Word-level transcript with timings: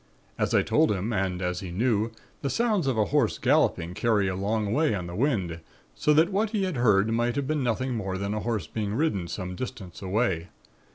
As 0.39 0.55
I 0.55 0.63
told 0.63 0.91
him, 0.91 1.13
and 1.13 1.43
as 1.43 1.59
he 1.59 1.69
knew, 1.69 2.09
the 2.41 2.49
sounds 2.49 2.87
of 2.87 2.97
a 2.97 3.05
horse 3.13 3.37
galloping 3.37 3.93
carry 3.93 4.27
a 4.27 4.35
long 4.35 4.73
way 4.73 4.95
on 4.95 5.05
the 5.05 5.13
wind 5.13 5.59
so 5.93 6.11
that 6.15 6.31
what 6.31 6.49
he 6.49 6.63
had 6.63 6.77
heard 6.77 7.11
might 7.11 7.35
have 7.35 7.45
been 7.45 7.61
nothing 7.63 7.93
more 7.93 8.17
than 8.17 8.33
a 8.33 8.39
horse 8.39 8.65
being 8.65 8.95
ridden 8.95 9.27
some 9.27 9.55
distance 9.55 10.01
away. 10.01 10.47